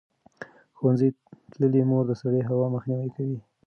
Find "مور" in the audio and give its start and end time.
1.89-2.03